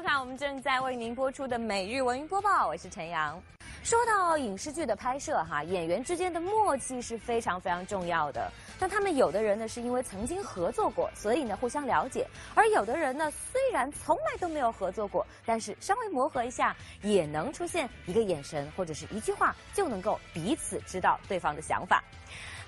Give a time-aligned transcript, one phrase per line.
[0.00, 3.38] 收看我们正在为您播出的每日文娱播报，我是陈阳。
[3.82, 8.50] 说到影视剧的拍摄，哈，演员之间的默契是非常非常重要的。
[8.78, 12.24] 但他们有的人呢，是因为曾经合作过，所以呢互相了解；
[12.54, 22.02] 而有的人呢，虽然从来都没有合作过，但是稍微磨合一下，也能出现一个眼神或者是一句话，就能够彼此知道对方的想法。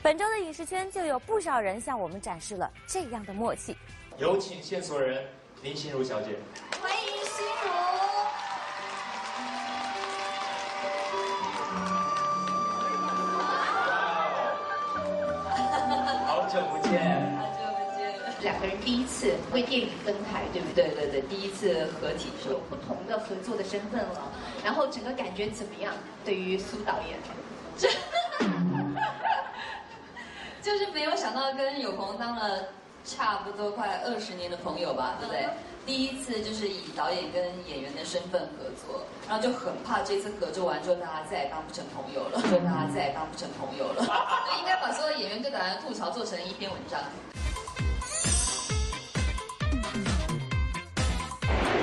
[0.03, 3.75] 本周的影视圈就有不少人向我们展示了这样的默契。
[4.19, 5.25] 有请线索人
[5.63, 6.37] 林心如小姐。
[6.81, 7.69] 欢迎心如。
[16.27, 17.39] 好久不见。
[17.39, 18.13] 好久不见。
[18.41, 20.89] 两个人第一次为电影登台，对不对？
[20.89, 24.33] 对对对，第一次合体是，有不同的合作的身份了。
[24.65, 25.95] 然后整个感觉怎么样？
[26.25, 27.21] 对于苏导演，
[27.79, 27.89] 这
[30.61, 32.67] 就是没有想到跟有朋当了
[33.05, 35.49] 差不多快二十年的朋友吧，对不对？
[35.85, 47.01] 第一次就是以导演跟演员的身份合作，然后就很怕这次合作完之后大家再也当不成朋友了，就 大家再也当不成朋友了，就，应该把所有演员跟导演吐槽做成一篇文章。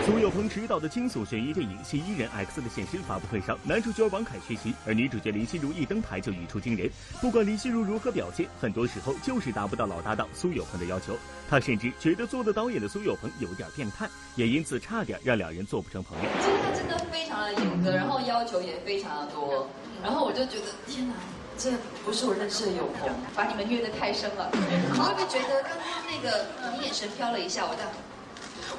[0.09, 6.89] 苏有朋执导的惊悚悬疑电影《新一人 X》的现身发布会上，男主角王凯缺席，而女主角林心如一登台就语出惊人。
[7.21, 11.15] 不管林心如如何表现，很多时候就是达不到老搭档苏有朋的要求。
[11.47, 16.23] 他甚至觉得做了导演的苏有朋有点变态，也因此差点让两人做不成朋友。
[16.39, 19.69] 其实他真的非常的严格，然后要求也非常的多，
[20.02, 21.13] 然后我就觉得天哪，
[21.55, 21.71] 这
[22.03, 24.49] 不是我认识的有朋，把你们虐得太深了。
[24.53, 27.91] 你会不会觉得刚刚那个你眼神飘了一下，我这样。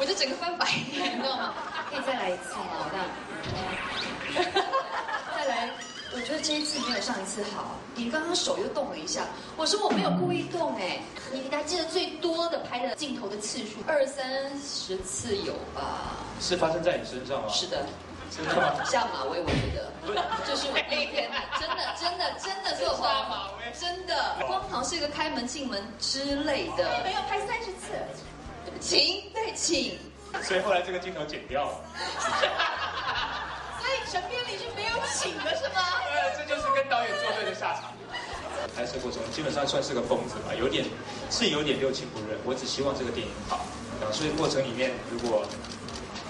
[0.00, 1.54] 我就整个翻白眼，你知道吗？
[1.90, 2.72] 可以再来一次吗？
[2.80, 3.06] 我这样，
[5.36, 5.68] 再来。
[6.12, 7.76] 我觉得这一次没有上一次好。
[7.94, 9.22] 你刚刚手又动了一下，
[9.56, 10.98] 我说我没有故意动哎。
[11.30, 13.78] 你你还记得最多的拍的镜头的次数？
[13.86, 16.16] 二三十次有吧？
[16.40, 17.48] 是发生在你身上吗？
[17.48, 17.84] 是的。
[18.34, 18.82] 真的吗？
[18.84, 19.92] 下马威，我觉得。
[20.48, 21.30] 就是我第一天，
[21.60, 24.36] 真的真的真的做下马威，真的。
[24.46, 26.88] 光好像是一个开门进门之类的。
[27.04, 27.92] 没有拍三十次。
[28.80, 29.98] 请，对，请。
[30.42, 31.80] 所以后来这个镜头剪掉了。
[33.80, 35.82] 所以陈编里是没有请的是吗？
[36.12, 37.92] 对，这就是跟导演作对的下场。
[38.76, 40.84] 拍摄过程基本上算是个疯子吧，有点
[41.30, 42.38] 是有点六亲不认。
[42.44, 43.56] 我只希望这个电影好，
[44.02, 45.44] 啊，所以过程里面如果，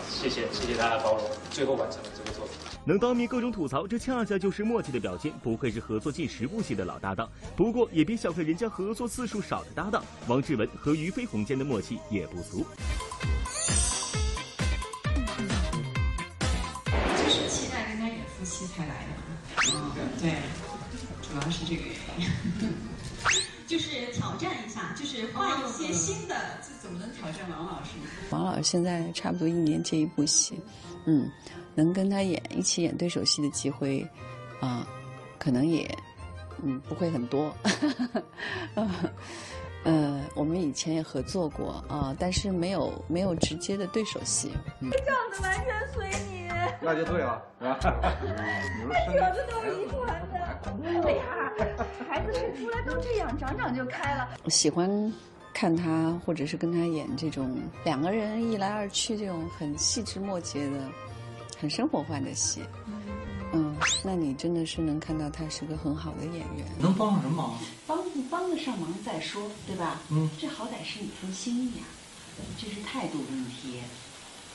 [0.08, 2.69] 谢谢谢谢大家包容，最后完成了这个作品。
[2.84, 5.30] 能当面各种吐槽，这恰恰就是默契的表现。
[5.42, 7.28] 不愧是合作近十部戏的老搭档。
[7.54, 12.64] 不过也别小看人家合作次数少的搭档，王志文和俞飞鸿间的默契也不俗。
[17.16, 19.06] 就是期待跟他演夫妻才来的。
[19.74, 20.32] 嗯，对，
[21.20, 22.26] 主要是这个原因。
[23.66, 27.90] 就是挑战一下，就是换一些新的，这怎么能挑战王老师？
[28.30, 30.58] 王老师现在差不多一年接一部戏，
[31.06, 31.30] 嗯。
[31.74, 34.06] 能跟他演一起演对手戏的机会，
[34.60, 34.86] 啊，
[35.38, 35.88] 可能也，
[36.62, 37.54] 嗯，不会很多。
[39.82, 44.52] 呃，我们以前也合作过啊，但是没有没有直接的对手戏。
[44.78, 46.40] 你长得完全随你。
[46.82, 47.78] 那就对了， 是吧？
[47.80, 50.36] 褶子都遗传的。
[51.08, 51.24] 哎呀，
[52.08, 54.28] 孩子生出来都这样，长长就开了。
[54.44, 55.12] 我喜欢
[55.54, 60.78] 看他，或者是跟他演这种两个人一来二去这种很细枝末节的。
[61.60, 62.62] 很生活化的戏，
[63.52, 66.66] 嗯，那你真的是能看到他是个很好的演员。
[66.78, 67.58] 能帮上什么忙？
[67.86, 70.00] 帮不帮得上忙再说，对吧？
[70.10, 71.84] 嗯，这好歹是你份心意啊，
[72.56, 73.74] 这是态度问题。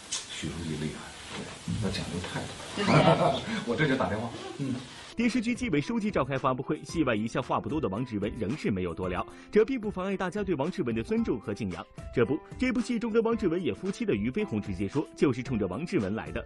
[0.09, 1.05] 许书记厉害，
[1.37, 3.41] 对，要讲究态度。
[3.71, 4.27] 我这就打电话。
[4.57, 4.73] 嗯。
[5.15, 11.85] 电视剧纪委书记召开发布会，戏外一向话不多的王志文仍是没有多聊，这并不妨碍大家对王志文的尊重和敬仰。
[12.13, 16.45] 这不，这部戏中跟王志文演夫妻的俞飞鸿直接说，就是冲着王志文来的。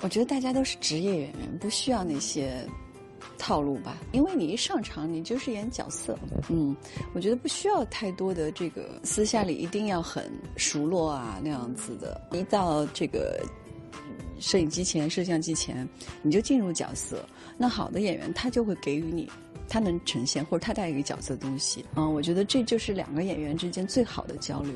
[0.00, 2.64] 我觉得大家都是职业演员，不需要那些
[3.36, 3.98] 套路吧？
[4.12, 6.16] 因为你一上场，你就是演角色。
[6.48, 6.76] 嗯，
[7.12, 12.20] 我觉得不需要太多的这个私下里一定要很熟络啊那样子的。
[12.32, 13.44] 一到这个
[14.38, 15.88] 摄影机前、摄像机前，
[16.22, 17.24] 你就进入角色。
[17.56, 19.28] 那好的演员，他就会给予你
[19.68, 21.84] 他能呈现或者他带给角色的东西。
[21.96, 24.72] 嗯，我觉得这就是两个演员之间最好的交流。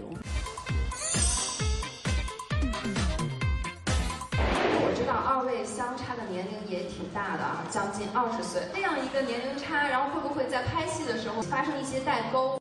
[7.14, 8.62] 大的啊，将近二十岁。
[8.74, 12.58] 这样一个年龄差，然后会不会在拍戏的时候发生一些代沟？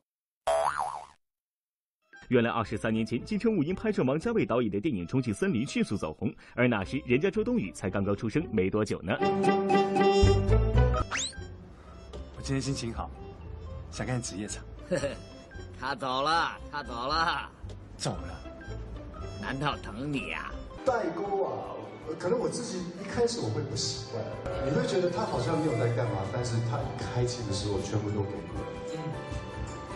[2.28, 9.14] 原来二十三年前，金城武因拍摄王家卫导演的电影《重庆森林》迅速走红，而那时人家周冬雨才刚刚出生没多久呢。
[12.36, 13.10] 我今天心情好，
[13.90, 14.64] 想看职业场。
[15.78, 17.50] 他走了，他走了，
[17.96, 18.40] 走了？
[19.40, 20.50] 难道等你呀？
[20.86, 21.76] 代沟啊，
[22.18, 24.22] 可能我自己一开始我会不习惯，
[24.66, 28.62] 你会觉得他好像没有在干嘛，但是他一开机的时候全部都给过。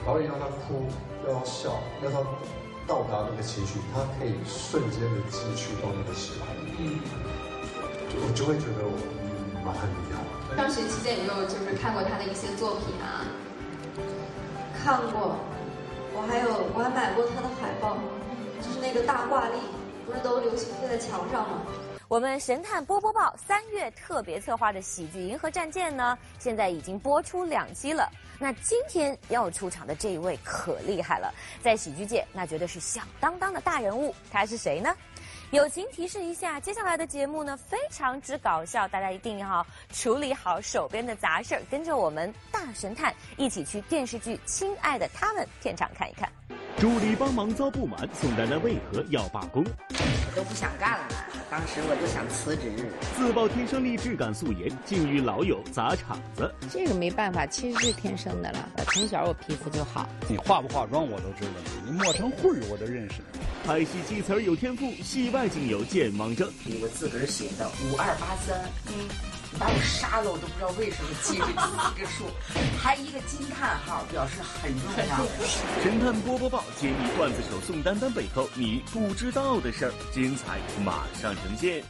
[0.07, 0.87] 导演让他哭，
[1.27, 2.19] 要他笑，要他
[2.87, 6.47] 到达那个情绪，他可以瞬间的进去到那个时空。
[6.79, 7.03] 嗯，
[8.11, 8.95] 就我就会觉得我
[9.67, 10.23] 蛮很厉害。
[10.57, 13.27] 上学期间有没有就是看过他的一些作品啊？
[14.79, 15.37] 看过，
[16.15, 17.99] 我还有我还买过他的海报，
[18.63, 19.59] 就是那个大挂历，
[20.07, 21.67] 不是都流行贴在墙上吗？
[22.09, 28.09] 我们神探波波报三月特别策划的喜剧《银河战舰》呢，现在已经播出两期了。
[28.39, 34.15] 那今天要出场的这一位可厉害了，在喜剧界那绝对是响当当的大人物。
[34.31, 34.95] 他是谁呢？
[35.51, 46.31] 友情提示一下，接下来的节目呢非常之搞笑，大家一定要处理好手边的杂事儿，跟着我们大神探一起去电视剧《亲爱的他们》片场看一看。
[46.79, 49.65] 助理帮忙遭不满，宋丹丹为何要罢工？
[50.37, 51.09] 我都不想干了，
[51.51, 52.71] 当时我就想辞职。
[53.17, 56.55] 自曝天生丽质感素颜，竟遇老友砸场子。
[56.71, 58.69] 这个没办法，其实是天生的了。
[58.89, 60.07] 从小我皮肤就好。
[60.29, 61.53] 你化不化妆我都知道，
[61.87, 63.23] 你抹成灰我都认识。
[63.65, 66.47] 拍戏记词儿有天赋，戏外竟有健忘症。
[66.83, 72.25] 我自个儿写的五二八三，嗯，你你把我杀了我都不知道为什么记着这个数，
[72.79, 75.83] 还一个惊叹号，表示很重要。
[75.83, 81.85] 神探波波报揭秘段子手宋丹丹背后你不知道的事儿，精彩马上呈现。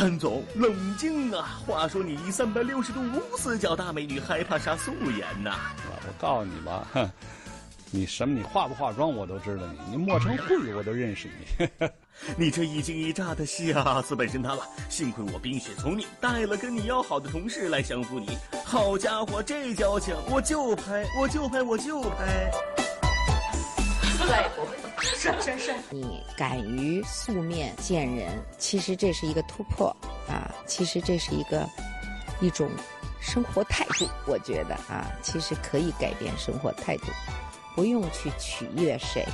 [0.00, 1.60] 丹总，冷静啊！
[1.66, 5.52] 话说你一三百六十度无死角大美女，还怕啥素颜呐？
[5.90, 7.10] 我告诉你吧，哼，
[7.92, 11.68] 你什么你化不化妆我都知道你，你抹成灰我都认识你。
[12.34, 14.62] 你这一惊一乍的，吓死本神探了。
[14.88, 18.38] 幸亏我冰雪聪明，带了跟你要好的同事来降服你。
[18.64, 22.50] 好家伙，这交情，我就拍，我就拍，我就拍。
[24.18, 24.48] 对，
[25.00, 25.74] 是是是。
[25.90, 29.94] 你敢于素面见人，其实这是一个突破
[30.28, 30.54] 啊！
[30.66, 31.68] 其实这是一个
[32.40, 32.70] 一种
[33.20, 37.06] 生活态度，我觉得啊，其实可以改变生活态度，
[37.74, 39.26] 不用去取悦谁。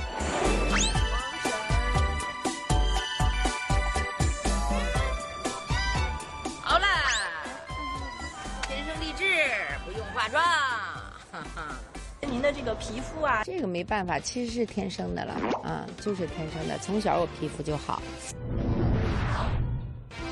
[12.29, 15.33] 您的这个皮肤啊，这个没办法，其实是天生的了
[15.63, 16.77] 啊，就是天生的。
[16.79, 18.01] 从小我皮肤就好。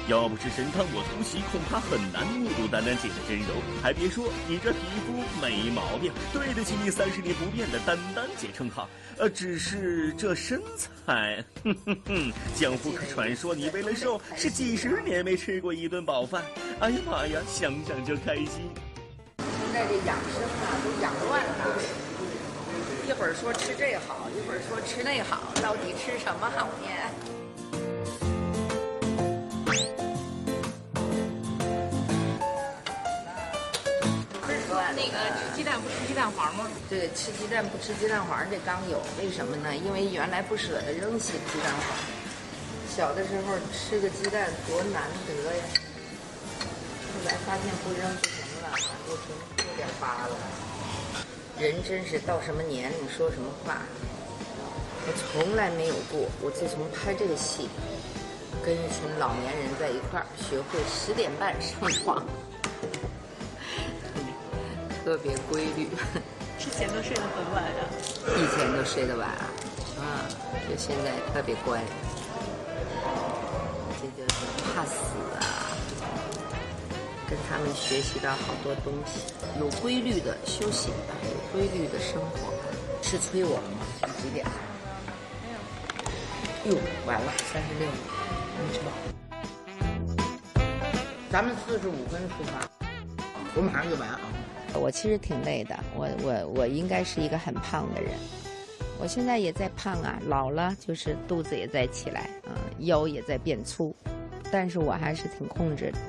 [0.08, 3.48] 要不是神探我突袭，恐怕很难目睹丹丹姐的真容。
[3.82, 8.88] 还别说，你这皮肤没毛病，对得起你三十年不变的丹丹姐称号。
[9.18, 16.44] 呃，只是这身材，哼哼哼，江湖可传说你为了瘦是几十年没吃过一顿饱饭。
[16.80, 18.70] 哎呀妈呀，想想就开心。
[19.76, 21.52] 现在这养生啊，都养乱了。
[23.06, 26.88] 一会儿说吃这好，一会儿说吃那好，到底吃什么好呢？
[34.96, 36.70] 那个吃鸡蛋不吃鸡蛋黄吗？
[36.90, 39.76] 对，吃鸡蛋不吃鸡蛋黄这刚有，为什么呢？
[39.76, 41.98] 因为原来不舍得扔弃鸡蛋黄，
[42.96, 45.64] 小的时候吃个鸡蛋多难得呀。
[47.12, 48.72] 后来发现不扔不行了，
[49.10, 49.26] 又成
[49.76, 50.36] 有点疤了。
[51.60, 53.82] 人真是到什么年龄说什么话。
[55.08, 57.68] 我从来没有过，我自从拍这个戏，
[58.64, 62.24] 跟一群老年人在一块儿，学会十点半上床。
[65.04, 65.90] 特别规律，
[66.58, 67.84] 之前都睡得很晚啊。
[68.26, 69.52] 以前都睡得晚啊，
[70.00, 70.26] 啊，
[70.68, 71.84] 就现在特别乖。
[74.02, 74.36] 这就是
[74.74, 75.15] 怕死啊，
[77.50, 82.54] 他们学习到好多东西，有规律的休息，有规律的生活。
[83.02, 83.86] 是催我了吗？
[84.20, 84.52] 几点了？
[86.66, 86.76] 哟，
[87.06, 87.88] 完了，三十六，
[88.58, 88.92] 没吃饱。
[91.30, 92.68] 咱们四十五分出发，
[93.56, 94.20] 我马上就完啊。
[94.74, 98.12] 我其实挺累的，我我我应该是一个很胖的人，
[99.00, 103.96] 我现在也在胖啊，老了就是肚子也在起来啊，腰也在变粗，
[104.52, 106.00] 但是我还是挺控制的。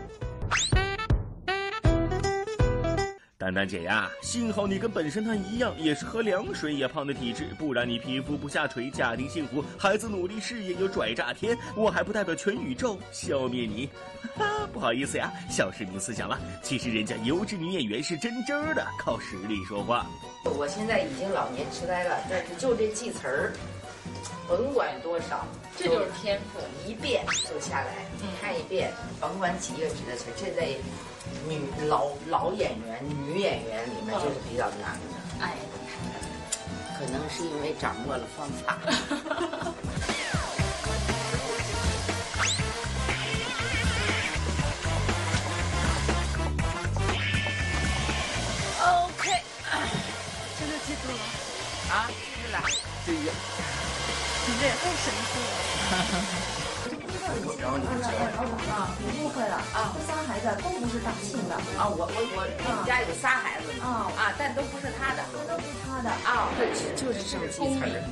[3.47, 13.89] 丹丹姐呀，幸好你跟本神探一样，也是喝凉水也胖的体质，不然你皮肤不下垂，家庭幸福，孩子努力，事业又拽炸天，我还不代表全宇宙消灭你。
[14.35, 16.37] 哈，不好意思呀，小市民思想了。
[16.61, 20.05] 其实人家优质女演员是真真的，靠实力说话。
[20.45, 23.53] 我现在已经老年痴呆了，但是就这记词儿，
[24.49, 25.45] 甭管多少，
[25.77, 28.07] 这就是天赋，一遍就下来，
[28.41, 30.69] 看一遍，甭管几个指的词，这在
[31.49, 35.01] 女老老演员、女演员里面就是比较难的。
[35.41, 35.57] 哎，
[36.99, 38.79] 可能是因为掌握了方法。
[60.55, 64.07] 都不是大庆的啊，我我我我们家有仨孩子呢啊。
[64.17, 68.03] 啊，但都不是他的，都不是他的啊，对，就是这么记词儿，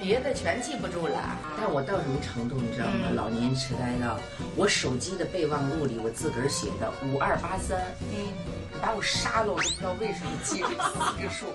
[0.00, 1.18] 别的全记不住了。
[1.56, 3.10] 但我到什么程度你知道吗？
[3.14, 4.18] 老年痴呆到
[4.56, 7.78] 我手机的备忘录里我自个儿写的五二八三，
[8.12, 8.32] 嗯，
[8.82, 11.46] 把我杀了我都不知道为什么记这四个数，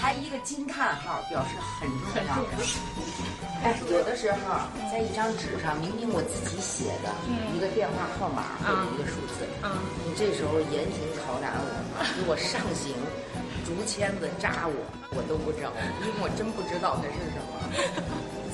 [0.00, 2.32] 还一个惊叹号表示很重要。
[3.62, 4.38] 哎，有的时候
[4.90, 7.12] 在一张纸上，明明我自己写的
[7.54, 9.44] 一个电话号码或者一个数字，
[10.06, 11.68] 你这时候严刑拷打我，
[12.16, 12.96] 给我上刑，
[13.68, 14.80] 竹签子扎我，
[15.12, 17.60] 我都不知道，因为我真不知道那是什么，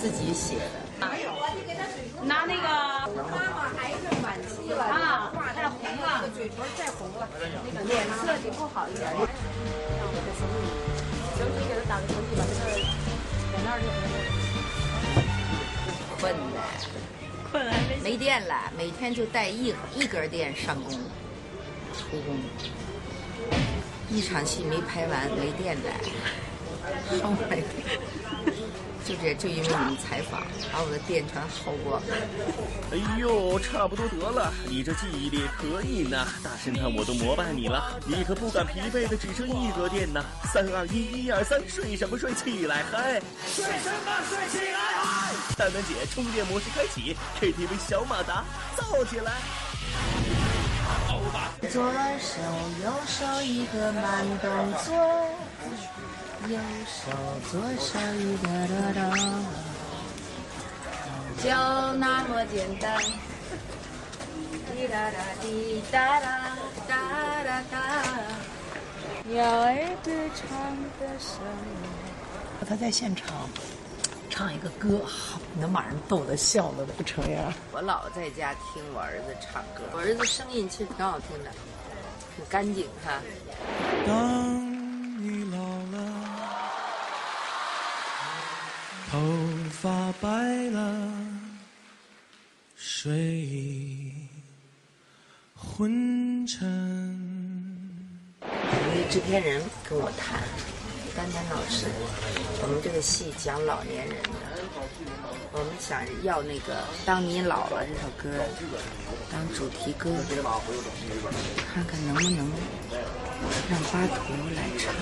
[0.03, 0.83] 自己写的。
[1.07, 2.67] 没有啊，你给他水珠拿那个
[3.15, 9.07] 妈妈癌症晚期了啊太红了，嘴唇再红了，那个脸色得不好一点。
[11.97, 12.19] 把这个
[13.53, 13.81] 在那儿。
[16.21, 16.23] 困
[16.53, 16.61] 的，
[17.51, 20.93] 困了没没电了，每天就带一一根电上工，
[21.95, 22.39] 出工，
[24.11, 25.91] 一场戏没拍完没电了，
[27.25, 27.63] 后来
[29.07, 32.03] 就这就因为你们采访，把我的店全耗光。
[32.91, 40.25] 哎呦，差不多得了，你这记忆力可以呢，大神探我都膜拜你了，你可不敢疲惫的只剩一格电呢。
[40.53, 42.35] 三二一，一二三，睡什么睡？
[42.37, 43.21] 起来嗨！
[43.47, 45.33] 睡什么睡起来嗨！
[45.57, 48.45] 丹丹姐充电模式开启，KTV 小马达
[48.77, 49.33] 造起来。
[51.71, 51.83] 左
[52.21, 52.43] 手
[52.85, 54.51] 右手一个慢动
[54.85, 54.95] 作，
[56.49, 57.11] 右手
[57.51, 59.01] 左手一个哒哒，
[61.43, 61.49] 就
[61.97, 63.03] 那么简单。
[64.73, 66.95] 滴答答滴答答哒
[67.45, 67.75] 哒哒，
[69.25, 69.75] 鸟儿
[70.05, 70.47] 歌唱
[71.01, 71.75] 的声音。
[72.69, 73.49] 他在现场
[74.31, 75.01] 唱一个歌，
[75.59, 77.53] 能把人逗得笑的不成样。
[77.73, 81.51] 我老在家听我儿子唱歌，我儿子声音其实挺好听的，
[82.37, 83.21] 很干净哈。
[84.07, 84.77] 当
[85.23, 86.26] 你老了，
[89.09, 89.21] 头
[89.71, 90.29] 发白
[90.71, 91.13] 了，
[92.75, 94.13] 睡意
[95.55, 96.67] 昏沉。
[98.43, 100.43] 一位制片人跟我谈，
[101.17, 101.87] 丹丹老师，
[102.63, 104.29] 我们这个戏讲老年人的，
[105.53, 108.29] 我们想要那个《当你老了》这首歌
[109.31, 110.11] 当主题歌，
[111.73, 112.51] 看看能不能
[113.71, 114.93] 让巴图来唱。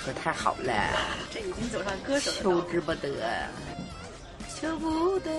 [0.00, 0.72] 我说太好了，
[1.30, 3.46] 这已经走上歌手的求之不得，
[4.58, 5.30] 求不得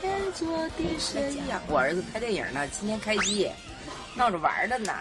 [0.00, 1.62] 天作地神呀！
[1.68, 3.48] 我儿子拍电影呢，今天开机，
[4.14, 4.92] 闹着玩的呢，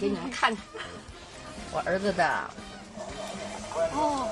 [0.00, 0.64] 给你们看看。
[1.70, 2.50] 我儿子的，
[3.92, 4.28] 哦，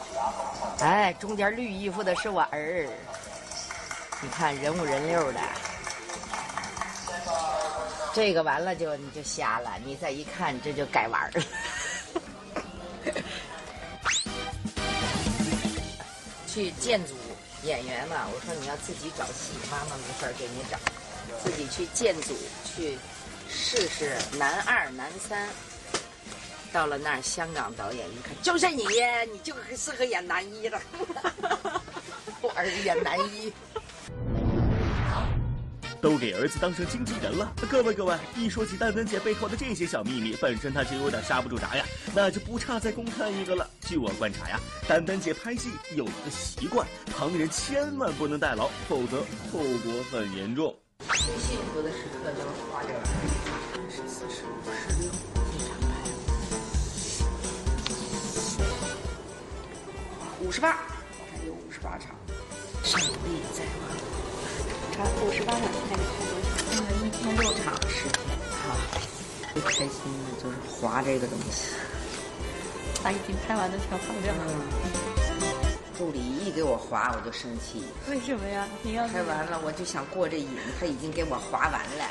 [0.81, 2.89] 哎，中间绿衣服的是我儿，
[4.21, 5.41] 你看人五人六的。
[8.13, 11.43] 这个完了就你就瞎了，你再一看这就改玩了。
[16.57, 17.13] 去建组
[17.65, 20.79] 演员嘛，我说你要自己找戏，妈妈没法给你找，
[21.45, 22.35] 自己去建组
[22.65, 22.97] 去
[23.47, 25.47] 试试男二、男三。
[26.73, 28.87] 到了那儿，香港导演一看，就是你，
[29.31, 30.81] 你就适合演男一了。
[32.41, 33.53] 我儿子演男一。
[36.07, 37.53] 都给儿子当成经纪人了。
[37.69, 41.85] 各位各位，一说起丹丹姐背后的这些小秘密，本身他就有点刹不住闸呀，
[42.15, 43.69] 那就不差再公开一个了。
[43.81, 49.19] 据我观察呀，丹丹姐拍戏有一个习惯，旁人千万不能代劳，否则
[49.51, 50.73] 后果很严重。
[51.09, 53.03] 最幸福的时刻就是画这玩意儿，
[53.75, 55.11] 三十四十五十六，
[55.51, 55.91] 一场拍，
[60.41, 60.71] 五十八，
[61.33, 62.15] 还有五十八场，
[62.85, 63.56] 上辈子
[65.05, 66.53] 五十八场，那个差多少？
[66.73, 68.17] 那一天六场，十天
[68.65, 68.77] 啊。
[69.53, 69.91] 最开心
[70.25, 71.75] 的就是划这个东西。
[73.03, 74.35] 把已经拍完了漂漂亮。
[75.99, 77.85] 助理一给我划我就生气。
[78.09, 78.67] 为什么呀？
[78.83, 80.49] 你要拍完了我就想过这瘾，
[80.81, 82.05] 他已经给我划完了，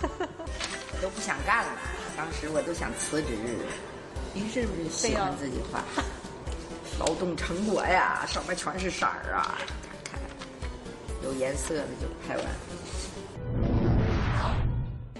[0.00, 1.72] 我都不想干了。
[2.16, 3.28] 当时我都想辞职。
[4.32, 5.82] 您是不是喜欢自己画？
[6.98, 9.58] 劳动成果呀，上面全是色儿啊，
[11.22, 12.46] 有颜色的就拍完。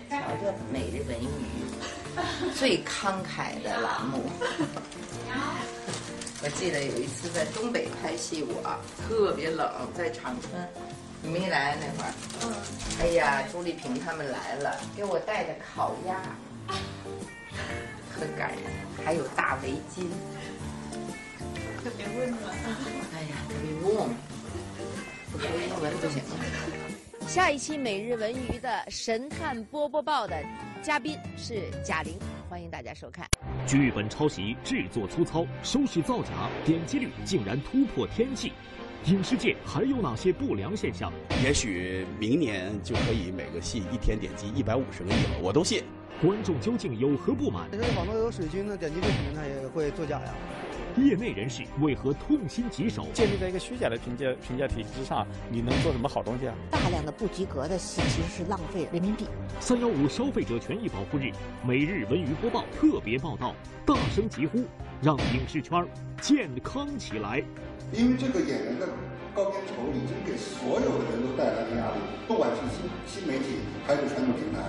[0.09, 1.26] 瞧这每日文娱
[2.57, 4.23] 最慷慨的栏目。
[6.42, 10.66] 我记得有一次在东北拍戏，我特别冷，在长春，
[11.23, 12.12] 你没来那会儿。
[12.42, 12.52] 嗯。
[13.00, 16.16] 哎呀，朱丽萍他们来了，给我带的烤鸭，
[18.14, 18.73] 特感人，
[19.04, 20.09] 还有大围巾，
[21.85, 22.54] 特别温暖。
[23.14, 24.09] 哎呀，特别 warm，
[27.27, 30.37] 下一期每日文娱的神探波波报的
[30.83, 32.19] 嘉宾是贾玲，
[32.49, 33.27] 欢迎大家收看。
[33.67, 38.53] 剧本抄袭、制作粗糙、收视造假，点击率竟然突破天际，
[39.07, 41.13] 影视界还有哪些不良现象？
[41.43, 45.85] 也许明年就可以每个戏一天点击一百五十个亿了，我都信。
[46.21, 47.71] 观众究竟有何不满？
[47.71, 50.35] 在网络有水军呢，点击率肯定他也会作假呀。
[50.97, 53.07] 业内人士为何痛心疾首？
[53.13, 56.55] 建立在一个虚假的评价评价体系之上，你能做什么好东西啊？
[56.71, 59.27] 大量的不及格的戏其实是浪费人民币。
[59.61, 61.31] 三幺五消费者权益保护日，
[61.67, 63.55] 每日文娱播报特别报道，
[63.87, 64.65] 大声疾呼，
[65.03, 65.87] 让影视圈
[66.21, 67.43] 健康起来。
[67.93, 68.89] 因为这个演员的
[69.35, 73.57] 高片酬已经给所有的人都带来了压力，不管是新新媒体
[73.87, 74.61] 还是传统平台。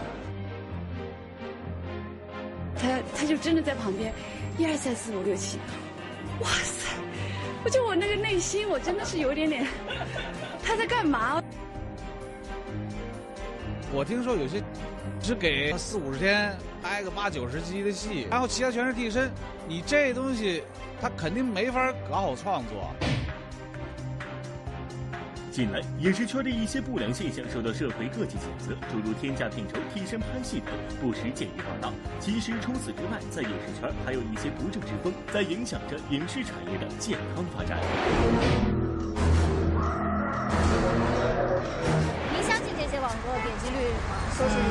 [2.75, 4.11] 他他就真的在旁边，
[4.57, 5.59] 一二三四五六七。
[6.41, 6.87] 哇塞！
[7.63, 9.67] 我就我那个内心，我真的是有点点，
[10.63, 11.41] 他在干嘛？
[13.93, 14.63] 我听说有些
[15.21, 19.31] 只给四五十天拍个八九十集的戏，然后其他全是替身，
[19.67, 20.63] 你这东西
[20.99, 22.91] 他肯定没法搞好创作。
[25.51, 31.93] 近来，影视圈的一些不良现象受到社会各界谴责，诸如天价片酬、替身拍戏等，不时见于报道。
[32.21, 37.77] 其实，除此之外，在影视圈还有一些不正之风，在影响着影视产业的健康发展。
[42.31, 44.15] 您相信这些网络点击率吗？
[44.31, 44.63] 收视率？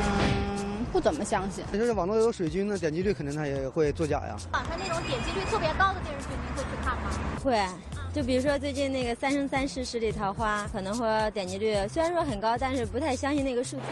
[0.65, 1.63] 嗯，不怎么相信。
[1.71, 4.35] 就是网络有水军呢，点击率肯定他也会作假呀。
[4.51, 7.03] 网上那种点击率特别高的电视剧，您会去看吗？
[7.43, 8.00] 会。
[8.13, 13.83] 就比如说最近那个《三生三世十里桃花》，可能说点击率虽然说很高，但是不太相信那个数字。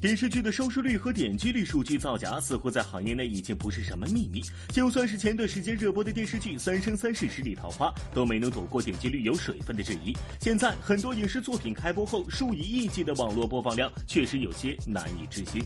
[0.00, 4.42] 电视剧的收视率和点击率数据造假，似乎在行业内已经不是什么秘密。
[4.68, 10.16] 就算是前段时间热播的电视剧《三生三世十里桃花》，都没能躲过点击率有水分的质疑。
[10.40, 15.62] 现在很多影视作品开播后数以亿计的网络播放量，确实有些难以置信。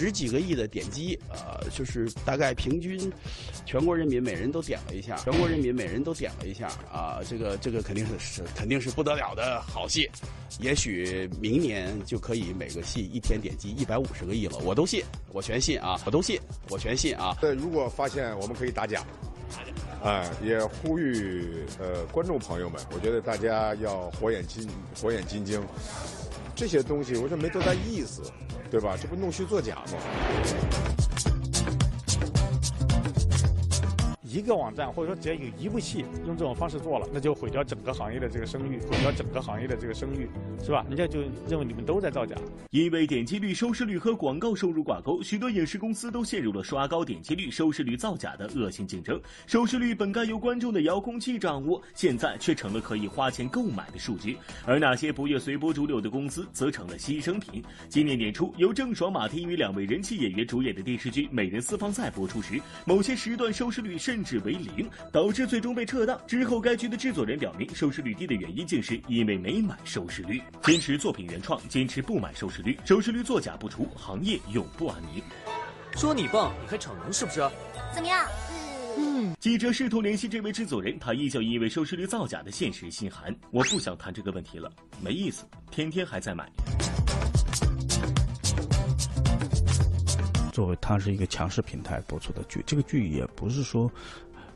[0.00, 3.12] 十几个亿的点击，呃，就是大概平均，
[3.66, 10.08] 全国人民每人都点了一下，全国人民每人都点了一下，啊，这个这个肯定是是肯定是不得了的好戏，
[10.58, 17.36] 也许明年就可以每个戏一天点击一百五十个亿了，我都信，我全信啊，我都信，我全信啊。
[17.38, 19.04] 对，如果发现我们可以打假，
[20.02, 24.66] 哎，也呼吁呃观众朋友们，我觉得大家要火眼金
[24.98, 25.60] 火眼金睛，
[26.60, 28.20] 这些东西我这没多大意思。
[28.70, 28.94] 对吧？
[29.00, 31.39] 这不弄虚作假吗？
[34.30, 40.28] 一个网站或者说只要有一部戏用这种方式做了，那就毁掉整个行业的这个声誉，毁掉整个行业的这个声誉，
[40.64, 40.86] 是吧？
[40.88, 42.36] 人家就认为你们都在造假。
[42.70, 49.20] 因为点击率、收视率和广告收入挂钩，许多影视公司都陷入了刷高点击率、收视率造假的恶性竞争。
[49.48, 54.36] 收视率本该由观众的遥控器掌握，现在却成了可以花钱购买的数据。
[54.64, 57.60] 而那些不愿随波逐流的公司，则成了牺牲品。
[57.88, 66.20] 今年年初，由郑爽、马天宇两位人气演员主演的电视剧《美人私房菜》播出时，某些时段收视率甚至为零，导致最终被撤档。
[66.26, 70.40] 之后，该剧的制作人表明，收视率低的原因竟是因为没买收视率。
[70.62, 75.22] 坚持作品原创，坚持不买收视率，收视率作假不除，行业永不安宁。
[75.96, 77.40] 说你棒，你还逞能是不是？
[77.94, 78.26] 怎么样？
[78.98, 79.34] 嗯。
[79.40, 83.34] 记者试图联系这位制作人，他依旧因为收视率造假的现实心寒。
[83.50, 84.70] 我不想谈这个问题了，
[85.02, 86.50] 没意思，天天还在买。
[90.60, 93.90] 作为它是一个强势平台播出的剧，这个剧也不是说，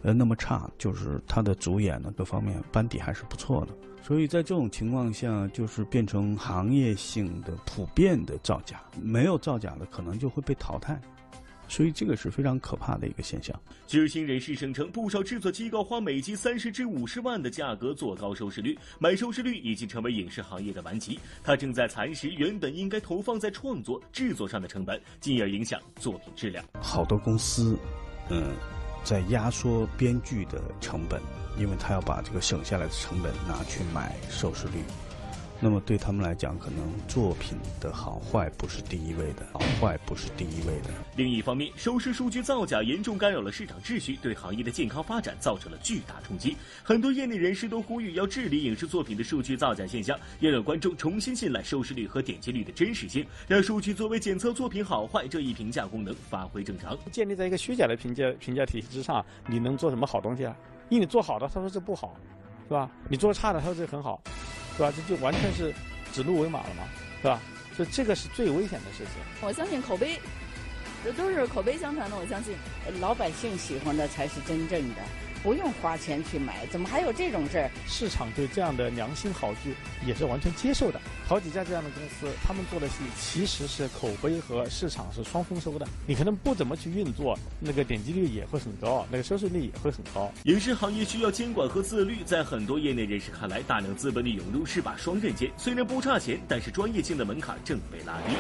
[0.03, 11.01] 呃那么差，就是它的主演呢各方面班底还是不错的，所以在这种情况下，就是变成行业性的普遍的造假，没有造假的可能就会被淘汰。
[11.69, 13.59] 所以这个是非常可怕的一个现象。
[13.87, 21.19] 知情人士声称，不少制作机构花每集三十至五十万的价格做高收视率，买收视率已经成为影视行业的顽疾。
[21.43, 26.65] 它正在蚕食原本应该投放在创作制作上的成本，进而影响作品质量。
[26.81, 27.79] 好多公司，
[28.31, 28.55] 嗯，
[29.03, 31.21] 在压缩编剧的成本，
[31.59, 34.83] 因为他要把这个省下来的成本拿去买收视率。
[35.61, 40.91] 那么对他们来讲，可能作品的好坏不是第一位的，好坏不是第一位的。
[41.17, 46.57] 另一方面，收视数据造假严重干扰了市场秩序，对行业的健康发展造成了巨大冲击。
[46.83, 56.99] 很多业内人士都呼吁要治理影视作品的数据造假现象，要让观众重新信赖收视率和点击率的真实性，让数据作为检测作品好坏这一评价功能发挥正常。
[57.11, 60.55] 建立在一个虚假的评价评价体系之上，你能做什么好东西啊？
[60.91, 62.15] 因为你做好的，他说这不好，
[62.69, 62.91] 是吧？
[63.09, 64.21] 你做差的，他说这很好。
[64.77, 64.93] 是吧？
[64.95, 65.73] 这就完全是
[66.13, 66.85] 指鹿为马了嘛，
[67.23, 67.41] 是吧？
[67.77, 69.23] 所以这个是最危险的事情。
[69.41, 70.21] 我相信口碑，
[71.03, 72.17] 这都是口碑相传的。
[72.17, 72.55] 我相信，
[73.01, 75.01] 老百姓喜欢的才是真正的。
[75.45, 77.71] 不用花钱去买，怎么还有这种事儿？
[77.87, 79.75] 市场对这样的良心好剧
[80.07, 80.99] 也是完全接受的。
[81.29, 85.87] 好几家这样的公司，他们做的戏其实是口碑和市场是双丰收的。
[86.07, 90.33] 你可能不怎么去运作，那个点击率也会很高，那个收视率也会很高。
[90.45, 95.53] 影视行业需要监管和自律，在很多业内人士看来，大量资本的涌入是把双刃剑。
[95.59, 98.35] 虽然不差钱，但是专业性的门槛正被拉低。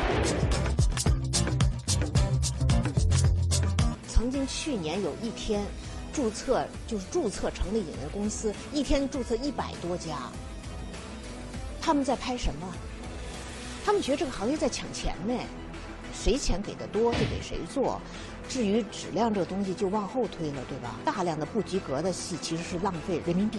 [4.09, 5.62] 曾经去年有一天。
[6.14, 10.16] 注册就是注册成立影业公司，一天注册一百多家。
[11.83, 12.66] 他们在拍什么？
[13.85, 15.35] 他们觉得这个行业在抢钱呢，
[16.14, 18.00] 谁钱给的多就给谁做，
[18.48, 20.94] 至于质量这个东西就往后推了，对吧？
[21.05, 23.59] 大量的不及格的戏其实是浪费人民币。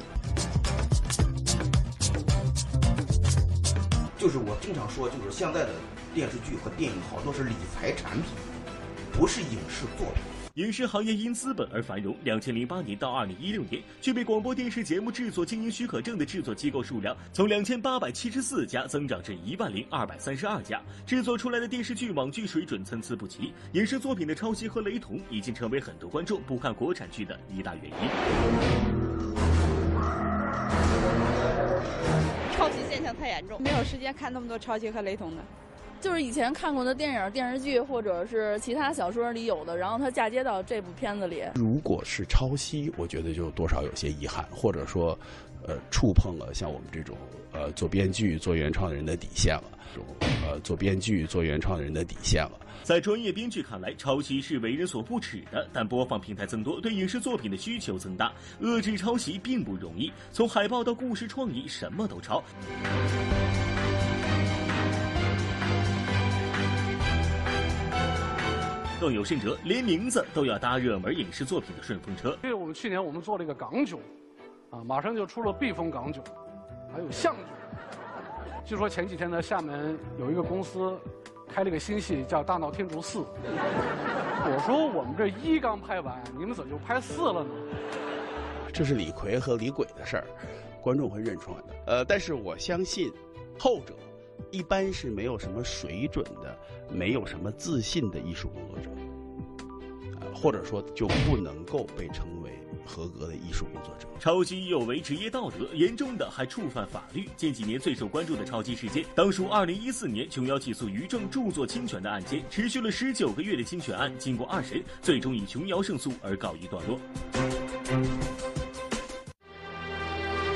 [4.17, 5.69] 就是我经常说，就是现在的
[6.13, 8.23] 电视剧和电影好多是理财产品，
[9.11, 10.23] 不是影视作品。
[10.55, 12.15] 影视行业因资本而繁荣。
[12.23, 23.51] 两千零八年到二零一六年，具备广播电视节目制作经营许可证的制作机构数量从两千八百七十四家增长至一万零二百三十二家，制作出来的电视剧、网剧水准参差不齐。
[23.73, 27.91] 影视作品的抄袭和雷同已经成为很多观众不看国产剧的一大原因。
[32.55, 35.43] 抄袭现象太严重，没有时间看那么多抄袭和雷同的。
[36.01, 41.43] 就是以前看过的电影、电视剧，或者是其他小说里有的，然后它嫁接到这部片子里。
[41.55, 45.17] 如果是抄袭，我觉得就多少有些遗憾，或者说，
[45.65, 47.17] 呃，触碰了像我们这种
[47.51, 49.71] 呃做编剧、做原创的人的底线了。
[49.93, 50.05] 这种
[50.45, 52.59] 呃做编剧、做原创的人的底线了。
[52.83, 55.67] 在专业编剧看来，抄袭是为人所不耻的。
[55.73, 58.31] 但播放平台增多，对影视作品的需求增大，
[58.61, 60.11] 遏制抄袭并不容易。
[60.31, 62.43] 从海报到故事创意，什么都抄。
[68.99, 72.37] 更有甚者，连名字都要搭热门影视作品的顺风车。
[72.43, 73.99] 因为我们去年我们做了一个港囧，
[74.69, 76.23] 啊，马上就出了避风港囧，
[76.93, 77.43] 还有象囧。
[78.63, 80.97] 据说前几天呢，厦门有一个公司
[81.47, 83.19] 开了个新戏叫《大闹天竺四》。
[84.47, 87.49] 我说我们这一刚拍完，你们怎么就拍四了呢？
[88.73, 90.25] 这是李逵和李鬼的事儿，
[90.81, 91.75] 观众会认出来的。
[91.87, 93.11] 呃，但是我相信，
[93.59, 93.93] 后者。
[94.51, 96.57] 一般是没有什么水准的，
[96.89, 98.89] 没有什么自信的艺术工作者，
[100.21, 102.51] 呃，或者说就不能够被称为
[102.85, 104.07] 合格的艺术工作者。
[104.19, 107.27] 抄袭有违职业道德，严重的还触犯法律。
[107.35, 116.97] 近几年最受关注的抄袭事件，当属2014年琼瑶起诉于正著作侵权的案件，持续了十九个月的侵权案，经过二审，最终以琼瑶胜诉而告一段落。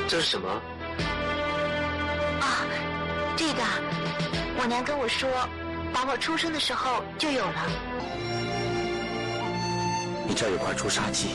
[0.07, 0.78] 这是什么？
[3.59, 3.71] 这个，
[4.57, 5.29] 我娘跟我说，
[5.93, 7.67] 打我出生的时候就有了。
[10.25, 11.27] 你这有块朱砂记，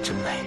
[0.00, 0.44] 真美。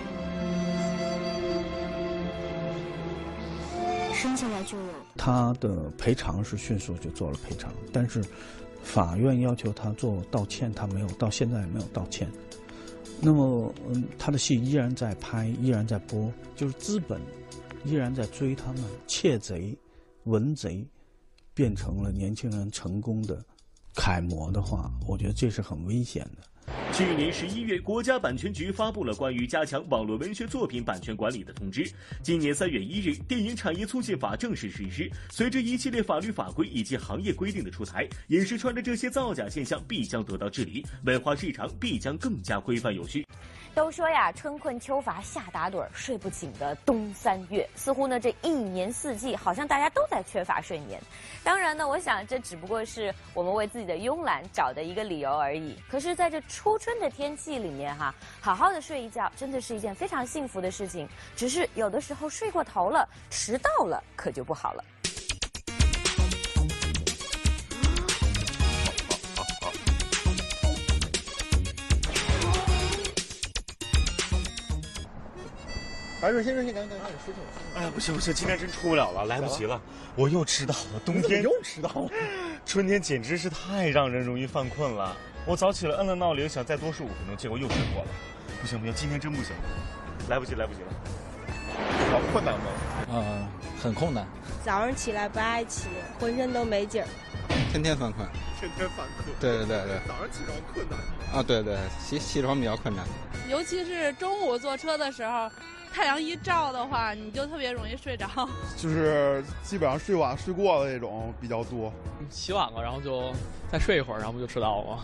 [4.14, 4.86] 生下来就有。
[5.18, 8.24] 他的赔偿是迅速就做了赔偿，但是
[8.82, 12.26] 法院要求他做道歉，他没有，到现在也没有道歉。
[13.20, 17.20] 那么，嗯，他的戏依然在拍，依然在播，就是资本
[17.84, 19.78] 依然在追他们，窃贼。
[20.26, 20.86] 文贼
[21.54, 23.44] 变成了年轻人成功的
[23.94, 26.74] 楷模的话，我觉得这是很危险的。
[26.94, 31.90] 去年十一月，国家版权局发布了关于加强网络文学作品版权管理的通知。
[32.22, 35.10] 今年三月一日，《电影产业促进法》正式实施。
[35.30, 43.26] 随着一系列法律法规以及行业规定的出台，影视圈的这些造假现象必将得到治理，文化市场必将更加规范有序。
[43.74, 51.02] 都说呀，春困秋乏夏打盹，睡不醒的冬三月，似乎呢这一年四季，好像大家都在缺乏睡眠。
[51.42, 55.78] 当然呢，我想这只不过是我们为自己的慵懒找的一个理由而已。
[55.90, 61.08] 可是，在这初春的天气里面哈，好好的睡一觉，真的是一件非常幸福的事情。
[61.36, 64.84] 只是有的时候睡过头了，迟到了，可就不好了。
[76.20, 77.40] 白水先生，你赶紧赶紧赶紧睡觉。
[77.76, 79.80] 哎呀，不行不行，今天真出不了了，来不及了，
[80.16, 81.00] 我又迟到了。
[81.06, 82.10] 冬天又迟到了，
[82.66, 85.16] 春天简直是太让人容易犯困了。
[85.46, 88.10] 我早起了，摁了闹铃，想再多睡五分钟，结果又睡过了。
[88.62, 89.56] 不行不行，今天真不行，
[90.30, 90.88] 来不及来不及了。
[92.12, 92.66] 好困难吗？
[93.12, 93.48] 嗯，
[93.82, 94.26] 很困难。
[94.64, 95.88] 早上起来不爱起，
[96.20, 97.08] 浑身都没劲儿。
[97.72, 98.28] 天天犯困。
[98.60, 99.36] 天天犯困。
[99.40, 100.00] 对对对对。
[100.08, 101.00] 早上起床困难。
[101.34, 103.04] 啊，对对，起起床比较困难。
[103.50, 105.50] 尤其是中午坐车的时候。
[105.94, 108.28] 太阳一照的话，你就特别容易睡着。
[108.78, 111.92] 就是基本上睡晚睡过的那种比较多。
[112.30, 113.32] 起晚了，然后就
[113.72, 115.04] 再睡一会儿，然后不就迟到了吗？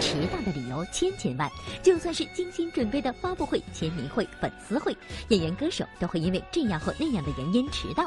[0.00, 1.50] 迟到的理由千千万，
[1.82, 4.96] 就算是精心准备的发布会、签名会、粉丝会，
[5.28, 8.06] 演员歌手都会因为这样或那样的原因迟到。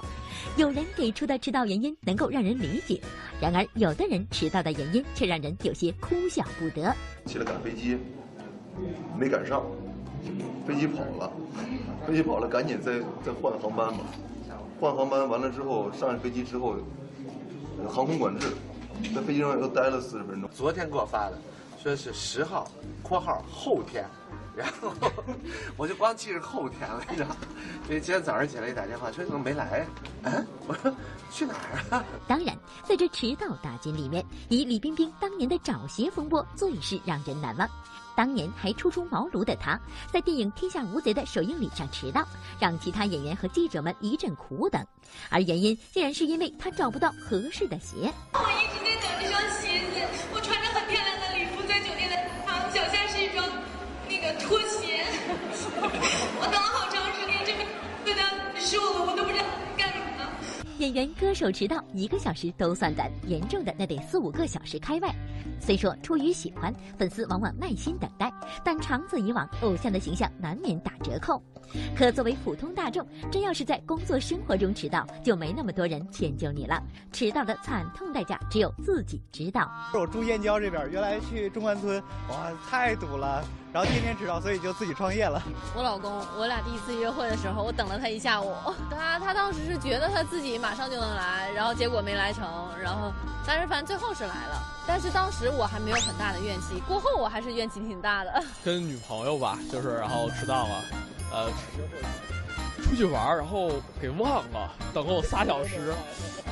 [0.58, 3.02] 有人给出的迟到原因能够让人理解，
[3.42, 6.96] 然而有的人迟到的原因却让人有些哭笑不得。
[7.26, 7.98] 起来赶飞机，
[9.18, 9.64] 没赶上。
[10.66, 11.32] 飞机跑了，
[12.08, 14.00] 飞机跑了，赶紧再再换航班吧。
[14.80, 16.76] 换航班完了之后，上飞机之后，
[17.88, 18.48] 航空管制，
[19.14, 20.50] 在飞机上又待了四十分钟。
[20.52, 21.38] 昨天给我发的，
[21.82, 22.68] 说是十号
[23.04, 24.06] （括号后天），
[24.58, 24.92] 然后
[25.78, 27.30] 我就光记着后天了，你知道？
[27.86, 29.86] 所以今天早上起来一打电话，说怎么没来呀？
[30.24, 30.46] 啊？
[30.68, 30.92] 我 说
[31.32, 32.04] 去哪儿啊？
[32.28, 37.70] 当然，在这迟到大军里面，以李冰冰当年的找鞋风波最是让人难忘。
[38.22, 39.80] 当年还初出茅庐的他，
[40.14, 42.24] 在电影《天下无贼》的首映礼上迟到，
[42.60, 44.86] 让其他演员和记者们一阵苦等，
[45.28, 48.14] 而原因竟然是因为他找不到合适的鞋。
[48.34, 49.61] 我一直在等这双鞋
[60.82, 65.14] 演员、歌手迟到一个小时都算短，严重的那得四五个小时开外。
[65.60, 68.34] 虽说出于喜欢，粉丝往往耐心等待，
[68.66, 71.40] 但长此以往，偶像的形象难免打折扣。
[71.96, 76.82] 可作为普通大众，真要是在工作生活中迟到，就没那么多人迁就你了。
[77.12, 79.72] 迟到的惨痛代价，只有自己知道。
[79.94, 83.46] 我住燕郊这边，原来去中关村，哇，太堵了。
[83.72, 85.42] 然后天天迟到，所以就自己创业了。
[85.78, 88.54] 我老公，我俩第一次约会的时候，我等了他一下午。
[88.90, 92.48] 他他当时是觉得他自己马马上就能来，然后结果没来成。
[92.82, 93.12] 然后，
[93.46, 94.64] 但是反正最后是来了。
[94.88, 98.42] 但是当时我还没有很大的怨气，过后我还是怨气挺大的。
[98.64, 100.84] 跟女朋友吧，就是然后迟到了，
[101.34, 101.50] 呃，
[102.82, 103.70] 出去玩，然后
[104.02, 105.94] 给忘了，等了我仨小时，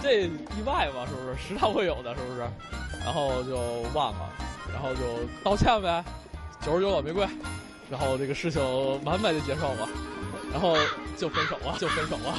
[0.03, 1.35] 这意外嘛，是不是？
[1.37, 2.39] 时常会有的，是不是？
[2.99, 3.57] 然后就
[3.93, 4.29] 忘了，
[4.73, 5.01] 然后就
[5.45, 6.03] 道歉呗。
[6.59, 7.25] 九十九朵玫瑰，
[7.89, 8.61] 然后这个事情
[9.05, 9.87] 完美的结束了，
[10.51, 10.75] 然后
[11.15, 12.37] 就分手了，就分手了。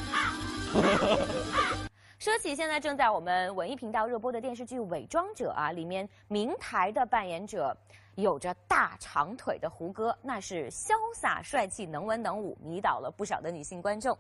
[2.19, 7.75] 说起现在正在我们文艺频道热播的电视剧《伪装者》啊，里面明台的扮演者
[8.17, 14.17] 有着大长腿的胡歌，那是潇洒帅气、能文能武，迷倒了不少的女性观众。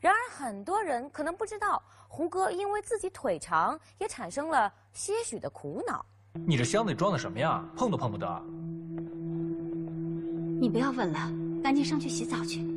[0.00, 6.04] 然而很多人可能不知道，胡歌因为自己腿长，也产生了些许的苦恼。
[6.32, 7.62] 你这箱子里装的什么呀？
[7.76, 8.26] 碰都碰不得。
[10.58, 11.30] 你不要问了，
[11.62, 12.71] 赶紧上去洗澡去。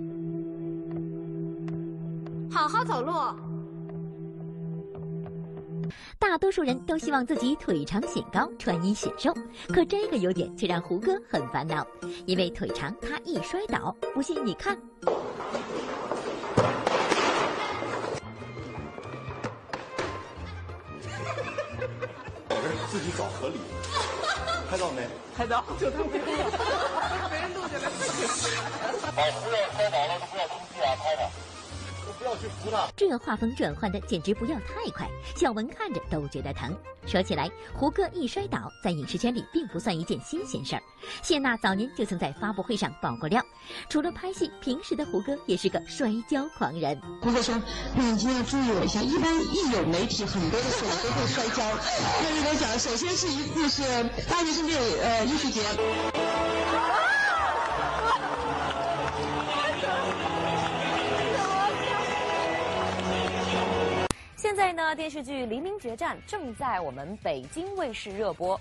[2.52, 3.14] 好好走路。
[6.18, 9.34] 大多数人都希望自己腿长显高，穿衣显瘦，
[9.68, 11.86] 可这个优点却让胡歌很烦恼，
[12.26, 13.96] 因为腿长他易摔倒。
[14.14, 14.78] 不信你看。
[22.90, 23.56] 自己找合理。
[24.70, 25.08] 拍到没？
[25.38, 26.26] 拍到，就他没录，
[27.30, 28.62] 没人录下来，太可惜了。
[29.16, 31.14] 把资料拍倒了，都不要出去啊，拍
[32.26, 32.32] 的。
[32.32, 32.88] 要去扶他。
[32.98, 36.76] 这画风转换的简直不要太快，小文看着都觉得疼。
[37.06, 40.82] 说起来，胡歌一摔倒，在影视圈里并不算一件新鲜事儿。
[41.22, 43.46] 谢娜早年就曾在发布会上爆过料，
[43.90, 47.00] 除了拍戏，平时的胡歌也是个摔跤狂人。
[47.22, 47.56] 胡歌说
[47.96, 51.64] ：“你一定要注意我一下，一般一有媒体，很多的时候都会摔跤。
[52.24, 53.84] 那你给我讲，首先是一次是
[54.28, 55.62] 大学生六呃艺术节。”
[64.56, 68.58] 现在呢，电视剧《黎明决战》正在我们北京卫视热播。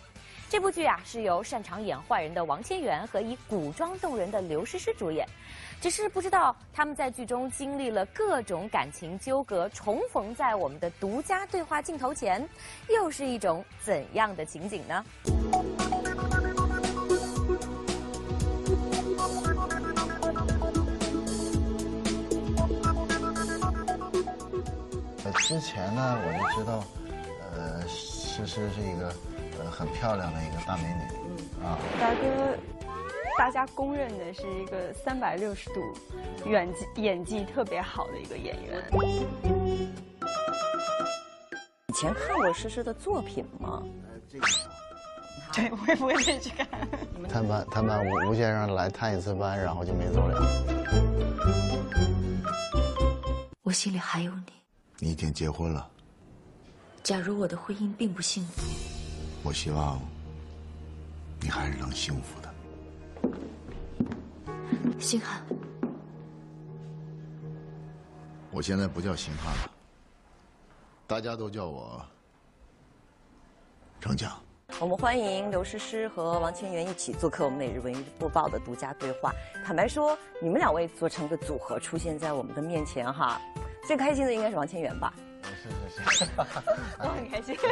[0.48, 5.24] 这部剧啊，是由擅长演坏人的王千源和以古装动人的刘诗诗主演。
[5.80, 12.44] 只是不知道他们在剧中经历了各种感情纠葛，重逢在我们的独家对话镜头前，
[12.88, 15.04] 又是一种怎样的情景呢？
[25.46, 26.82] 之前呢，我就知道，
[27.52, 29.14] 呃，诗诗是一个
[29.62, 31.02] 呃很漂亮的一个大美女，
[31.62, 31.76] 啊。
[32.00, 32.56] 大哥，
[33.36, 35.82] 大家公认的是一个三百六十度
[36.46, 38.82] 演技演技特别好的一个演员。
[41.88, 43.82] 以前看过诗诗的作品吗？
[45.52, 46.66] 对，我也不会再去看。
[47.28, 50.42] 探班，探班，吴吴先生来探一次班，然后就没走了。
[53.62, 54.63] 我心里还有你。
[54.98, 55.90] 你已经结婚了。
[57.02, 58.62] 假如我的婚姻并不幸福，
[59.42, 60.00] 我希望
[61.40, 62.54] 你还是能幸福的。
[64.98, 65.44] 星汉，
[68.50, 69.70] 我现在不叫星汉了，
[71.06, 72.02] 大家都叫我
[74.00, 74.32] 程强。
[74.80, 79.30] 我们欢迎刘诗诗和王千源一起做客我们每日文娱播报的独家对话。
[79.64, 83.38] 坦白说，你们两位做成个组合出现在我们的面前哈。
[83.86, 85.12] 最开心的应该是王千源吧？
[85.62, 85.68] 是
[86.02, 86.30] 是是，
[86.98, 87.54] 我很开心。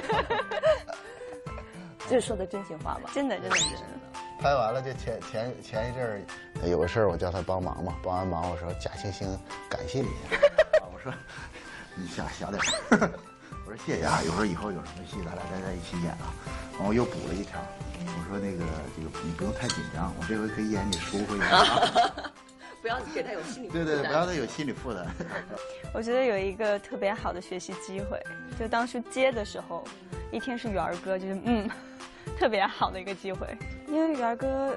[2.09, 3.11] 这是说的真心话吧？
[3.15, 3.79] 真的真的真的。
[4.41, 6.21] 拍完了就前前前一阵儿
[6.69, 9.25] 有个事儿，我叫他帮忙嘛，帮完忙我说假惺惺
[9.69, 10.09] 感谢一下，
[10.93, 11.13] 我说
[11.95, 12.61] 你小小点
[13.65, 16.35] 我说谢谢啊，有时候以后有什么戏咱俩再在一起演啊。
[16.79, 17.61] 完我又补了一条，
[18.01, 18.65] 我说那个
[18.97, 21.49] 这个你不用太紧张，我这回可以演你舒服一点。
[22.83, 23.85] 不要给他有心理负担。
[23.87, 25.07] 对对，不要他有心理负担。
[25.95, 28.21] 我觉得有一个特别好的学习机会，
[28.59, 29.85] 就当初接的时候，
[30.33, 31.71] 一听是元儿哥，就是嗯，
[32.37, 33.47] 特别好的一个机会。
[33.87, 34.77] 因为元儿哥，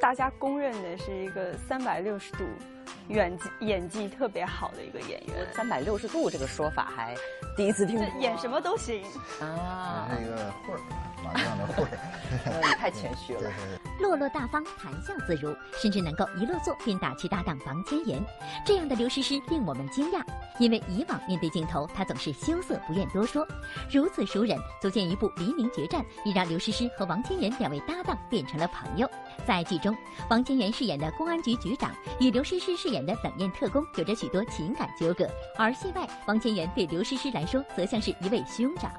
[0.00, 2.44] 大家公认的是一个三百六十度
[3.08, 5.52] 演技演技特别好的一个演员。
[5.52, 7.14] 三百六十度这个说法还
[7.56, 7.98] 第一次听。
[8.20, 9.02] 演什么都行
[9.40, 10.08] 啊。
[10.10, 10.80] 那个混儿，
[11.26, 11.90] 麻将的会儿。
[12.44, 13.50] 你 太谦虚了。
[13.98, 18.22] 落落大方，谈笑自如，甚至能够一落座便打趣搭档王千源，
[18.64, 20.22] 这样的刘诗诗令我们惊讶。
[20.58, 23.46] 因为以往面对镜头，她总是羞涩不愿多说。
[23.90, 29.08] 如此熟人，足见一部《黎明决战》已让刘诗诗和王千源两位搭档变成了朋友。
[29.46, 29.96] 在剧中，
[30.30, 38.90] 王千源饰演的公安局局长与刘诗诗饰演的冷艳特工有着许多情感纠葛，而戏外，王千源对刘诗诗来说则像是一位兄长。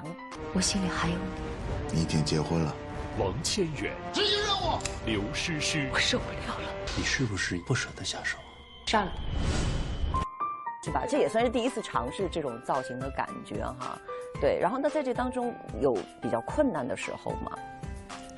[0.54, 1.57] 我心里还有你。
[1.92, 2.74] 你已经结婚了。
[3.18, 4.78] 王千源，执行任务。
[5.06, 6.68] 刘诗诗，我受不了了。
[6.96, 8.38] 你是不是不舍得下手？
[8.86, 9.12] 杀了，
[10.84, 11.04] 是吧？
[11.08, 13.98] 这也算是第一次尝试这种造型的感觉哈。
[14.40, 17.58] 对，然后那在这当中有比较困难的时候吗？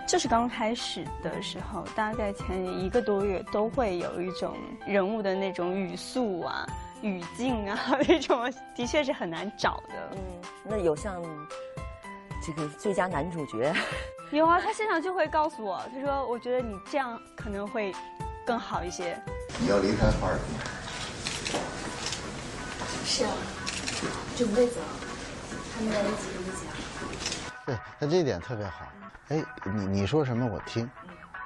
[0.09, 6.67] 就是刚开始的时候，大概前一个多月都会有一种人物的那种语速啊、
[7.03, 9.95] 语境啊 那种，的确是很难找的。
[10.13, 10.19] 嗯，
[10.65, 11.23] 那有像
[12.43, 13.75] 这个最佳男主角。
[14.31, 17.93] 有啊，他现场就会告诉我，他说：“我觉得你这样可能会
[18.47, 19.21] 更好一些。”
[19.59, 20.57] 你要离开哈尔滨？
[23.05, 23.33] 是啊，
[24.37, 24.81] 准备走
[25.75, 26.29] 他们在一起。
[27.67, 28.87] 对他这一点特别好。
[29.29, 30.89] 哎，你你说什么我听，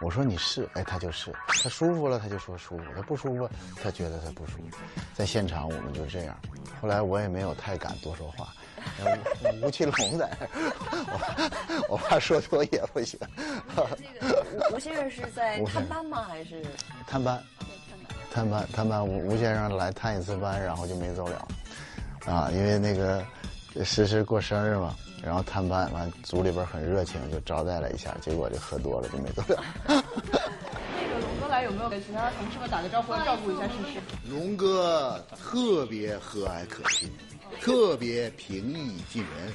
[0.00, 3.48] 我说你是，哎他就是，他舒服了他就说舒服，他不舒服
[3.83, 4.76] 他觉得他不舒服。
[5.14, 6.38] 在现场我们就这样，
[6.83, 8.48] 后来我也没有太敢多说话。
[9.64, 10.31] 吴奇隆在，
[11.88, 13.18] 我我怕说多也不行。
[14.74, 16.24] 吴先生是在探班吗？
[16.29, 16.62] 还是
[17.07, 17.42] 探班？
[18.33, 21.48] 探班探班，吴吴先生来探一次班，然后就没走了。
[22.27, 23.24] 啊，因为那个
[23.85, 29.64] 诗诗过生日嘛，然后探班完，组里边很热情，就招待了一下，结果就喝多了，就没走了。
[29.87, 34.00] 那个龙哥来有没有给其他同事们打个招呼，照顾一下诗诗？
[34.29, 37.11] 龙哥特别和蔼可亲。
[37.61, 39.53] 特别平易近人，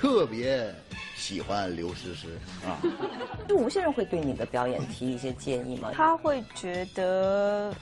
[0.00, 0.74] 特别
[1.16, 2.80] 喜欢刘诗诗啊。
[3.48, 5.90] 就吴先生会对你的表演提一些建议吗？
[5.94, 7.74] 他会觉得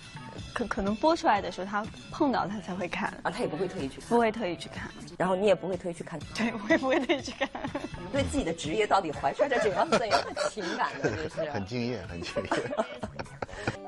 [0.53, 7.49] 可可能播出来的时候他碰到他才会看啊，他也不会特意去看，不会特意去看，然后你也不会特意去看，对，我也不会特意去看。
[7.97, 11.11] 我们对自己的职业到底怀揣着怎样怎样的情感呢？
[11.17, 12.51] 这是很敬业，很敬业。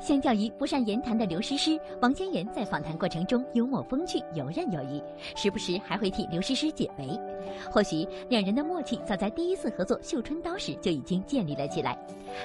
[0.00, 5.00] 相较于不善言谈的刘诗诗，王千源在访谈过程中幽默风趣、游刃有余，
[5.36, 7.18] 时不时还会替刘诗诗解围。
[7.70, 11.96] 或许两人的默契早在第一次合作《绣春刀》时就已经建立了起来。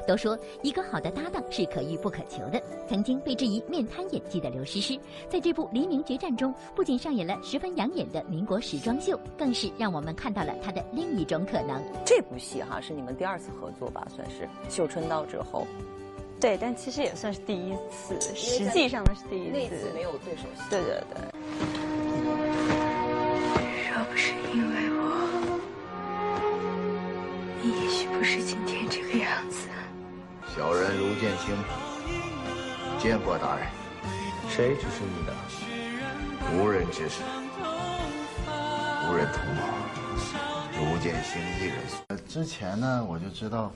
[0.06, 2.62] 都说一个好的搭档是可遇不可求的。
[2.88, 5.00] 曾经被质疑面瘫演技的刘诗诗，
[5.30, 11.82] 在这部《黎明决战》中，不仅上演了十分养眼的民国时装秀，更是让我们看到了她的另一种可能。
[12.06, 14.06] 这部戏哈是你们第二次合作吧？
[14.14, 15.66] 算是《绣春刀》之后。
[16.40, 19.58] 对，但其实也算是第一次，实际上的是第一次。
[19.58, 20.62] 那次没有对手戏。
[20.70, 21.18] 对对对。
[23.90, 25.02] 若不是因为我，
[27.64, 29.68] 你也许不是今天这个样子。
[30.56, 31.58] 小人卢建清，
[33.00, 33.66] 见过大人。
[34.48, 35.34] 谁指使你的？
[36.54, 37.24] 无人指使，
[39.10, 39.62] 无人同谋，
[40.78, 41.76] 卢建兴一人。
[42.10, 43.72] 呃，之前呢，我就知道，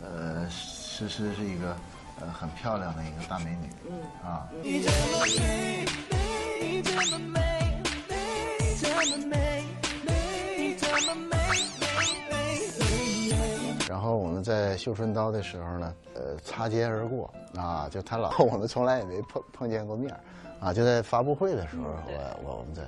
[0.00, 1.76] 呃，诗诗是一个。
[2.24, 4.48] 呃，很漂亮的一个大美女，嗯啊。
[13.88, 20.14] 然后我们在绣春刀的时候呢，呃，擦肩而过啊，就他老 我们从来也没碰碰见过面
[20.60, 22.82] 啊，就在发布会的时候，我我我们在，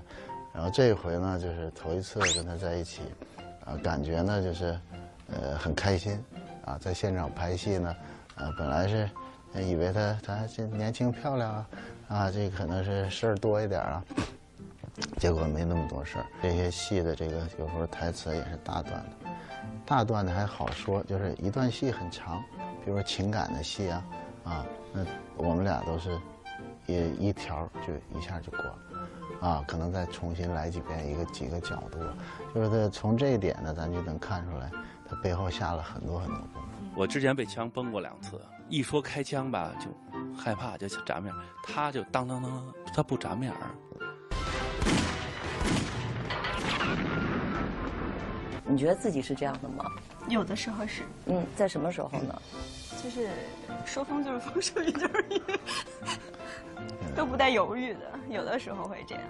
[0.55, 3.03] 然后这一回呢，就是头一次跟他在一起，
[3.65, 4.79] 啊，感觉呢就是，
[5.31, 6.19] 呃，很开心，
[6.65, 7.95] 啊，在现场拍戏呢。
[8.37, 9.09] 啊，本来是
[9.61, 11.67] 以为她她这年轻漂亮啊，
[12.09, 14.03] 啊，这可能是事儿多一点啊，
[15.19, 16.27] 结果没那么多事儿。
[16.43, 19.31] 这些戏的这个有时候台词也是大段的，
[19.85, 22.43] 大段的还好说，就是一段戏很长，
[22.85, 24.05] 比如说情感的戏啊，
[24.45, 25.05] 啊，那
[25.37, 26.19] 我们俩都是
[26.87, 28.79] 一一条就一下就过了，
[29.41, 31.99] 啊，可能再重新来几遍，一个几个角度，
[32.55, 34.71] 就是从这一点呢，咱就能看出来，
[35.09, 36.69] 他背后下了很多很多功夫。
[36.95, 39.87] 我之前被枪崩过两次，一说开枪吧就
[40.37, 41.33] 害怕，就眨面。
[41.63, 43.75] 他就当当当，他不眨面儿。
[48.65, 49.85] 你觉得自己是这样的吗？
[50.29, 51.05] 有的时候是。
[51.27, 52.43] 嗯，在什么时候呢？
[53.03, 53.31] 就是
[53.85, 55.41] 说风就是风，说雨就是雨，
[57.15, 58.01] 都不带犹豫的。
[58.29, 59.25] 有的时候会这样。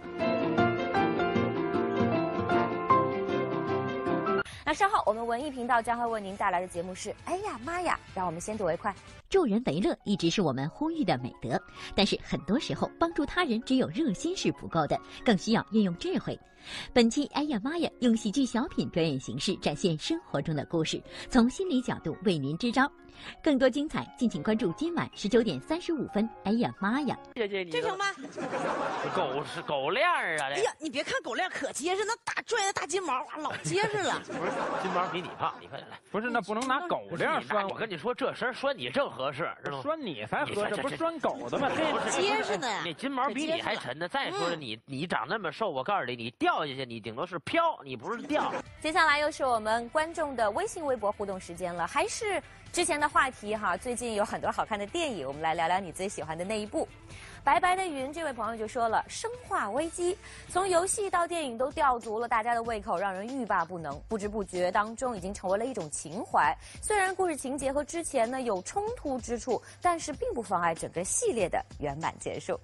[4.64, 8.94] 那稍后我们文艺频道将会为您带来的节目是，哎呀妈呀，让我们先睹为快。
[9.28, 11.60] 助人为乐一直是我们呼吁的美德，
[11.94, 16.38] 但是很多时候帮助他人只有热心是不够的，更需要运用智慧。
[16.92, 21.00] 本期哎呀妈呀，用喜剧小品表演形式展现生活中的故事，
[21.30, 22.90] 从心理角度为您支招。
[23.42, 26.28] 更多精彩，敬请关注今晚十九点三十五分。
[26.44, 27.18] 哎呀妈呀！
[27.34, 28.04] 这这行吗？
[29.16, 30.48] 狗是狗链儿啊！
[30.52, 34.20] 哎呀，你别看狗链可结实，那大拽的大金毛啊，老结实了。
[34.26, 34.50] 不是
[34.82, 35.98] 金毛比你胖，你快点来。
[36.10, 37.74] 不是，那不能拿狗链拴我。
[37.74, 39.82] 跟你说，这身拴你正合适，知道吗？
[39.82, 41.70] 拴你才合适，不是拴狗的吗？
[42.10, 42.82] 结实的呀。
[42.84, 44.06] 那金毛比你还沉呢。
[44.06, 48.52] 再说了，你你长那么瘦，我告诉你，你掉下去，你顶多是飘，你不是掉。
[48.80, 52.40] 接下来又是我们观众的微信、微博互动时间了，还是？
[52.72, 56.86] 之前的话题哈，最近有很多好看的电影，我们来聊聊你最喜欢的那一部。
[57.46, 60.12] 白白的云这位朋友就说了，《生化危机》
[60.48, 63.96] 从游戏到电影都吊足了大家的胃口，让人欲罢不能。
[64.08, 66.52] 不知不觉当中已经成为了一种情怀。
[66.82, 72.58] 虽然故事情节和之前呢有冲突之处，但是并不妨碍整个系列的圆满结束。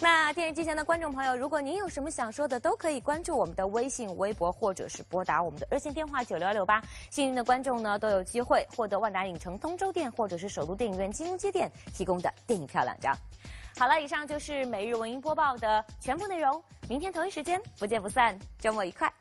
[0.00, 6.82] 那电视机前的观众朋友，如果您有什么想说的，都可以关注我们的微信、微博，或者是拨打我们的热线电话九六六八。
[7.10, 13.14] 幸运的观众呢，都有机会获得万达影城通州店或者是首都电影院金融街店提供的电影票两张。
[13.78, 16.62] 好了，以上就是每日文音播报的全部内容。
[16.88, 19.12] 明天同一时间不见不散，周末愉快。